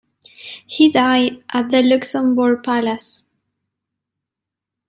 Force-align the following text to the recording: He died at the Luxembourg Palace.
He 0.65 0.89
died 0.91 1.43
at 1.53 1.69
the 1.69 1.83
Luxembourg 1.83 2.63
Palace. 2.63 3.21